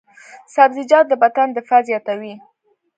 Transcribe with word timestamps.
سبزیجات 0.55 1.05
د 1.09 1.13
بدن 1.23 1.47
دفاع 1.57 1.81
زیاتوي. 1.89 2.33